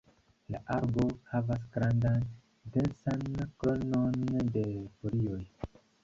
La 0.53 0.59
arbo 0.75 1.03
havas 1.33 1.65
grandan, 1.75 2.23
densan 2.77 3.21
kronon 3.65 4.17
de 4.57 4.63
folioj. 5.03 5.43